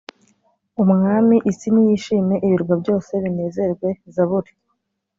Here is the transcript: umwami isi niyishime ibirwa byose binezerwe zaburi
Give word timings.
umwami 0.83 1.35
isi 1.51 1.67
niyishime 1.75 2.35
ibirwa 2.45 2.73
byose 2.81 3.11
binezerwe 3.23 3.87
zaburi 4.13 4.51